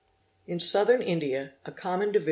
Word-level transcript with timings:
In 0.47 0.59
Southern 0.59 1.03
India 1.03 1.53
a 1.63 1.71
common— 1.71 2.11
co... 2.13 2.19